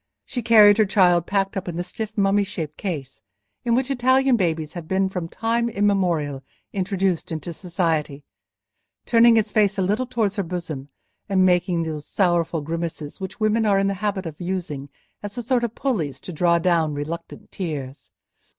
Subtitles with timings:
[0.25, 3.21] She carried her child packed up in the stiff mummy shaped case
[3.63, 6.41] in which Italian babies have been from time immemorial
[6.73, 8.23] introduced into society,
[9.05, 10.89] turning its face a little towards her bosom,
[11.29, 14.89] and making those sorrowful grimaces which women are in the habit of using
[15.21, 18.09] as a sort of pulleys to draw down reluctant tears.